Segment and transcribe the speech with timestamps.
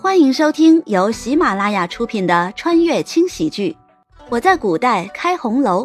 [0.00, 3.76] 欢迎收听由喜马拉雅出品的穿越轻喜剧
[4.30, 5.84] 《我在古代开红楼》，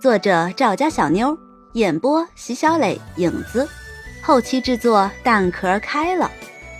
[0.00, 1.38] 作者赵家小妞，
[1.74, 3.68] 演播席小磊、影子，
[4.22, 6.30] 后期制作蛋壳开了。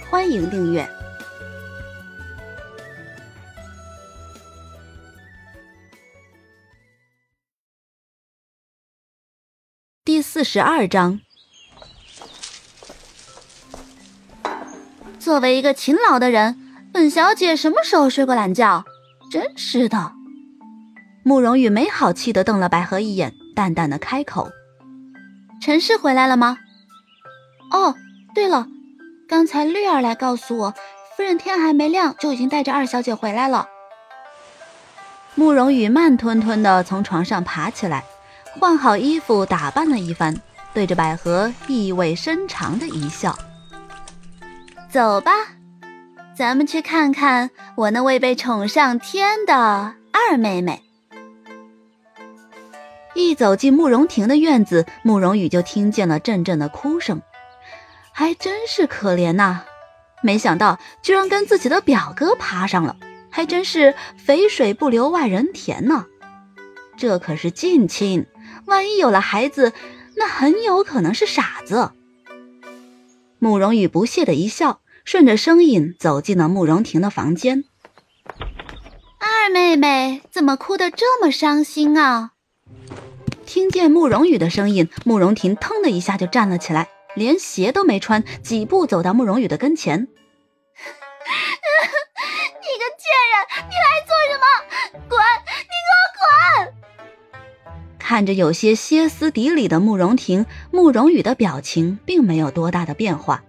[0.09, 0.89] 欢迎订阅
[10.03, 11.21] 第四十二章。
[15.25, 16.61] 作为一个勤劳的人，
[16.93, 18.85] 本小姐什么时候睡过懒觉？
[19.31, 20.13] 真是的。
[21.23, 24.51] 慕容羽没好气的瞪了百合一眼，淡淡的开口
[25.63, 26.59] ：“陈氏回来了吗
[27.73, 27.95] ？”“哦，
[28.35, 28.67] 对了，
[29.27, 30.75] 刚才绿儿来告诉我，
[31.17, 33.67] 夫人天还没亮就已经带着二小姐回来了。”
[35.35, 38.05] 慕容羽慢吞吞的从床上爬起来，
[38.61, 40.37] 换好衣服，打扮了一番，
[40.75, 43.35] 对着百合意味深长的一笑。
[44.95, 45.33] 走吧，
[46.37, 50.85] 咱们去看看我那位被宠上天的二妹妹。
[53.17, 57.21] 一走进慕容婷的院子，慕容羽就听见了阵阵的哭声，
[58.13, 59.63] 还真是可怜呐！
[60.23, 62.97] 没想到居然跟自己的表哥爬上了，
[63.31, 66.07] 还真是肥水不流外人田呢。
[66.97, 68.27] 这可是近亲，
[68.67, 69.73] 万一有了孩子，
[70.15, 71.91] 那很有可能是傻子。
[73.41, 74.83] 慕容羽不屑的一笑。
[75.05, 77.65] 顺着声音走进了慕容婷的房间。
[79.19, 82.33] 二妹妹怎么哭得这么伤心啊？
[83.45, 90.01] 听见慕容羽的声音，慕容婷腾的一下就站了起来，连鞋都没穿，几步走到慕容羽的跟前。
[90.01, 90.07] 你
[92.81, 93.37] 个贱人，
[93.69, 94.47] 你来做什么？
[95.09, 95.19] 滚！
[95.21, 96.75] 你给我滚！
[97.99, 103.45] 看着有些歇斯底里的慕容婷，慕容羽的表情并没有多大的变化。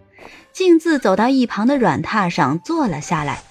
[0.54, 3.42] 径自走到一旁的软榻上坐了下来，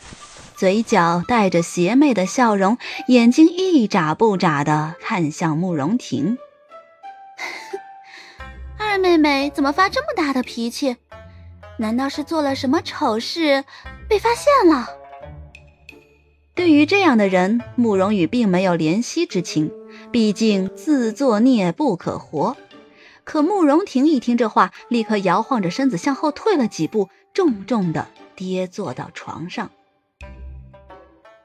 [0.56, 6.38] 嘴角带着邪魅的笑容，眼睛一眨不眨的看向慕容婷。
[8.78, 10.96] 二妹妹怎么发这么大的脾气？
[11.78, 13.64] 难道是做了什么丑事
[14.08, 14.88] 被发现了？
[16.54, 19.72] 对于这样的人，慕容羽并没有怜惜之情，
[20.12, 22.56] 毕竟自作孽不可活。
[23.24, 29.70] 可慕容婷一听这话，立刻摇晃着身子向后退了几步，重重的跌坐到床上。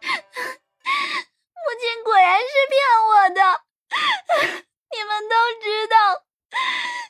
[0.01, 3.41] 母亲果然是骗我的，
[4.91, 5.95] 你们都知道，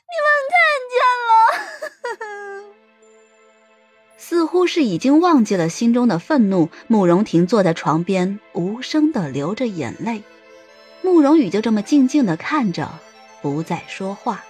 [0.08, 0.58] 你们看
[0.90, 0.96] 见
[1.28, 2.70] 了。
[4.16, 10.22] 似乎是已经忘记了心中的愤怒，慕容婷坐在床边，无声的流着眼泪。
[11.02, 12.88] 慕容羽就这么静静的看着，
[13.42, 14.44] 不再说话。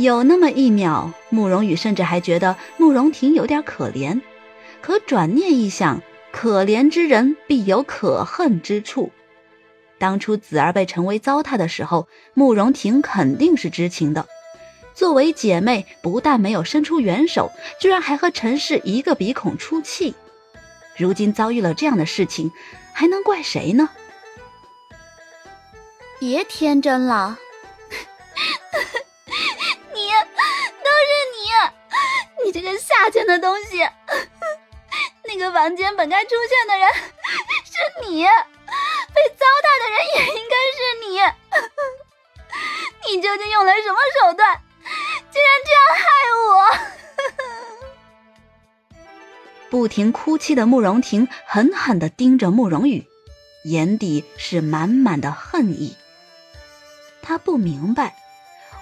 [0.00, 4.20] 有那么一秒，慕容羽甚至还觉得慕容婷有点可怜，
[4.80, 6.00] 可转念一想，
[6.32, 9.12] 可怜之人必有可恨之处。
[9.98, 14.26] 当初子儿被陈威糟蹋的时候，慕容婷肯定是知情的。
[14.94, 20.14] 作为姐妹，不但没有伸出援手，居然还和陈氏一个鼻孔出气。
[20.96, 22.50] 如今遭遇了这样的事情，
[22.94, 23.90] 还能怪谁呢？
[26.18, 27.38] 别天真了。
[33.00, 33.78] 你这个下贱的东西！
[35.24, 36.88] 那个房间本该出现的人
[37.64, 37.72] 是
[38.06, 38.30] 你，被
[39.36, 40.78] 糟蹋的人也应该是
[41.08, 41.18] 你。
[43.16, 44.60] 你究竟用了什么手段，
[45.30, 46.04] 竟然这样害
[46.36, 46.50] 我？
[49.70, 53.06] 不停哭泣的慕容婷狠狠的盯着慕容羽，
[53.64, 55.96] 眼底是满满的恨意。
[57.22, 58.16] 他不明白，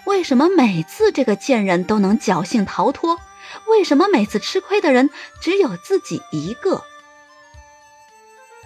[0.06, 3.20] 为什么每次这个贱人都能侥幸逃脱。
[3.66, 5.10] 为什么每次吃亏的人
[5.40, 6.82] 只有自己一个？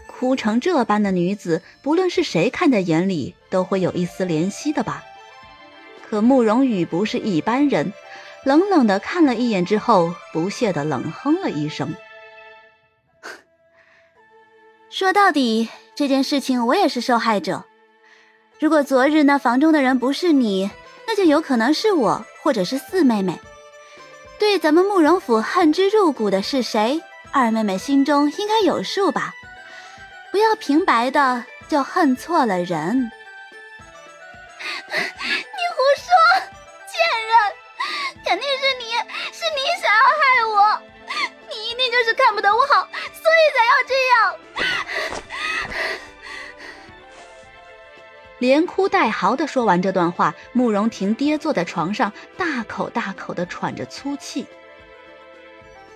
[0.07, 5.03] 哭成这般的女子，不论是谁看在眼里，都会有一丝怜惜的吧？
[6.09, 7.93] 可慕容羽不是一般人，
[8.45, 11.95] 冷冷的看了一眼之后，不屑的冷哼了一声。
[14.91, 17.65] 说到底，这件事情我也是受害者。
[18.61, 20.71] 如果昨日那房中的人不是你，
[21.07, 23.41] 那就有可能是我，或者是四妹妹。
[24.43, 27.01] 对咱们慕容府恨之入骨的是谁？
[27.31, 29.33] 二妹妹心中应该有数吧？
[30.33, 33.13] 不要平白的就恨错了人。
[48.43, 54.45] 连哭带嚎的说完这段话，慕容婷跌坐在床上，大口大口的喘着粗气。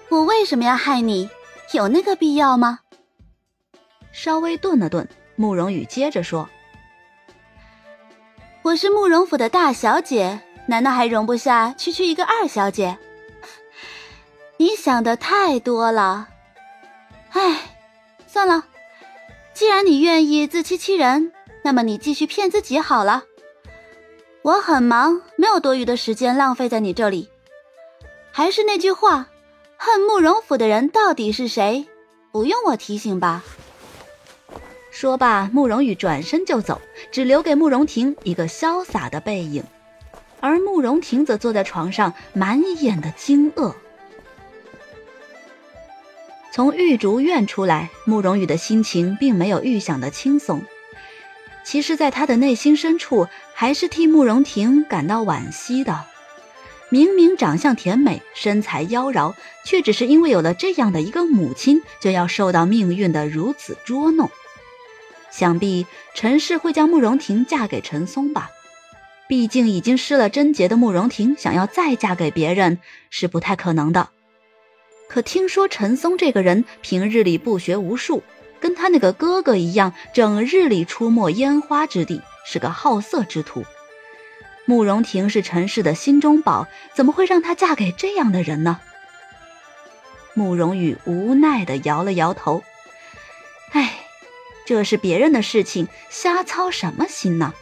[0.08, 1.28] 我为什么要害你？
[1.72, 2.78] 有那个必要吗？
[4.12, 6.48] 稍微顿了顿，慕容羽接着说
[8.62, 12.96] ：“我是慕容府的大小姐，难道还容不下区区一个二小姐？
[14.58, 16.28] 你想的太多了。
[17.30, 17.58] 唉，
[18.28, 18.66] 算了，
[19.52, 21.32] 既然你愿意自欺欺人，
[21.66, 23.24] 那么你继续骗自己好了。
[24.42, 27.28] 我很忙，没有多余的时间浪费在你这里。
[28.30, 29.26] 还是那句话。”
[29.76, 31.88] 恨慕容府的人到底是谁？
[32.30, 33.42] 不用我提醒吧。
[34.92, 36.80] 说罢，慕容羽转身就走，
[37.10, 39.64] 只留给慕容婷一个潇洒的背影，
[40.38, 43.74] 而慕容婷则坐在床上，满眼的惊愕。
[46.52, 50.62] 从玉竹院出来，慕容羽的心情并没有预想的轻松。
[51.66, 56.04] 其实，在他的内心深处，还是替慕容婷感到惋惜的。
[56.90, 59.34] 明明长相甜美，身材妖娆，
[59.64, 64.30] 却只是因为有了这样的一个母亲，就要受到命运的如此捉弄。
[65.32, 65.84] 想必
[66.14, 68.48] 陈氏会将慕容婷嫁给陈松吧？
[69.28, 72.78] 毕竟已经失了贞洁的慕容婷，想要再嫁给别人
[73.10, 74.10] 是不太可能的。
[75.08, 78.22] 可听说陈松这个人平日里不学无术，
[78.60, 83.64] 跟他那个哥哥一样，整日里出没烟花之地，是个好色之徒。
[84.64, 88.80] 慕容婷是陈氏的心中宝，怎么会让她嫁给这样的人呢？
[90.34, 92.62] 慕容羽无奈的摇了摇头，
[93.72, 94.00] 唉，
[94.66, 97.54] 这是别人的事情，瞎操什么心呢？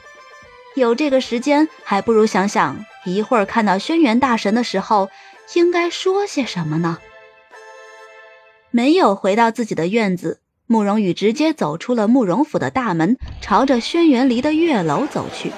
[0.75, 5.09] 有这个时间，还不如想想一会儿看到轩辕大神的时候，
[5.55, 6.99] 应该说些什么呢？
[8.71, 15.53] 没有回到自己的院子，慕容羽直接走出了慕容府的大门，朝着轩辕离的月楼走去。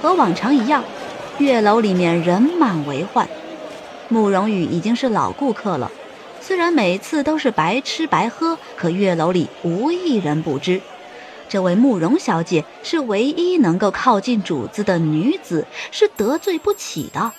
[0.00, 0.82] 和往常一样，
[1.38, 3.28] 月楼里面人满为患。
[4.08, 5.92] 慕容羽已经是老顾客了，
[6.40, 10.80] 虽然每次都是白吃白喝，可月楼里无一人不知，
[11.50, 17.32] 这位慕容小姐是唯一能够靠近主子的女子，是得罪不起的。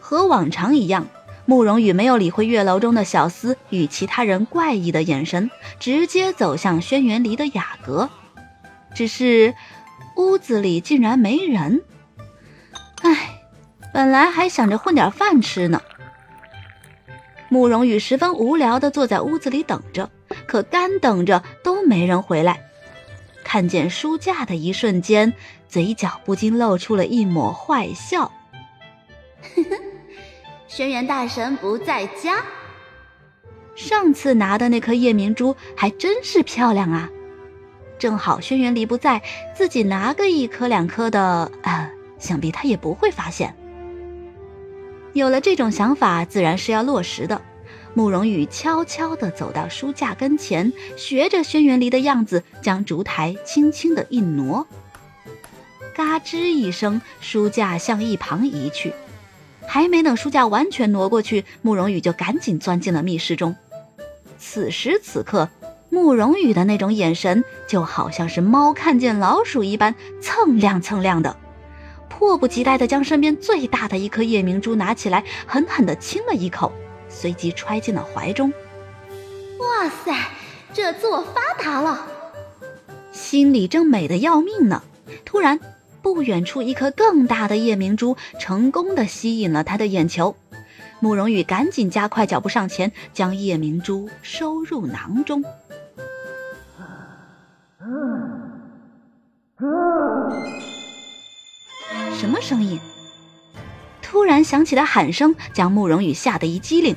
[0.00, 1.06] 和往常一样，
[1.44, 8.10] 慕容羽没有理会月楼中的小厮与其他人怪异的眼神，直接走向轩辕离的雅阁，
[8.94, 9.54] 只是。
[10.14, 11.82] 屋子里竟然没人，
[13.00, 13.40] 唉，
[13.94, 15.80] 本来还想着混点饭吃呢。
[17.48, 20.10] 慕容羽十分无聊的坐在屋子里等着，
[20.46, 22.60] 可干等着都没人回来。
[23.42, 25.32] 看见书架的一瞬间，
[25.66, 28.30] 嘴角不禁露出了一抹坏笑。
[30.74, 32.42] 轩辕大神不在家。
[33.74, 37.10] 上次拿的那颗夜明珠还真是漂亮啊。
[37.98, 39.20] 正好轩辕离不在，
[39.54, 43.54] 自己拿个一颗两颗的，啊，想必他也不会发现。
[45.12, 47.42] 有了这种想法，自然是要落实的。
[47.92, 54.66] 慕容羽悄悄地走到书架跟前，学着轩辕离的样子，将烛台轻轻地一挪，
[55.94, 58.94] 嘎吱一声，书架向一旁移去。
[59.72, 63.56] 还没等书架完全挪过去，慕容羽就赶紧钻进了密室中。
[64.38, 65.48] 此时此刻。
[65.88, 71.34] 慕容羽的那种眼神，就好像是猫看见老鼠一般，蹭亮蹭亮的，
[72.10, 76.70] 迫不及待地将身边最大的一颗夜明珠拿起来，狠狠地亲了一口，
[77.08, 78.52] 随即揣进了怀中。
[79.58, 80.14] 哇塞，
[80.74, 82.06] 这次我发达了！
[83.10, 84.82] 心里正美得要命呢，
[85.24, 85.58] 突然，
[86.02, 90.36] 不远处一颗更大的夜明珠成功的吸引了他的眼球。
[91.00, 95.42] 慕容羽赶紧加快脚步上前，将夜明珠收入囊中。
[102.12, 102.78] 什么声音？
[104.00, 106.94] 突然响起的喊声，将慕容羽吓得一激灵，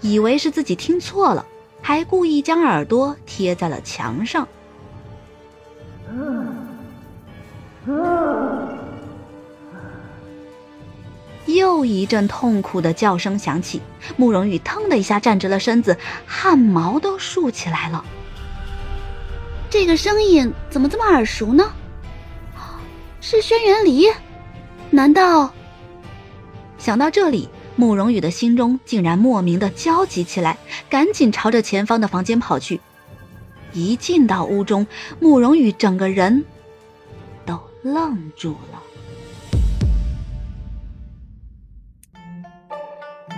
[0.00, 1.44] 以为是自己听错了，
[1.82, 4.46] 还故意将耳朵贴在了墙上。
[11.80, 13.80] 又一阵痛苦的叫声响起，
[14.18, 15.96] 慕容羽腾的一下站直了身子，
[16.26, 18.04] 汗毛都竖起来了。
[19.70, 21.72] 这个声音怎么这么耳熟呢？
[23.22, 24.06] 是轩辕离？
[24.90, 25.54] 难道？
[26.76, 30.58] 想到这里，慕容羽的心中竟然莫名的焦急起来，
[30.90, 32.78] 赶紧朝着前方的房间跑去。
[33.72, 34.86] 一进到屋中，
[35.18, 36.44] 慕容羽整个人
[37.46, 38.82] 都愣住了。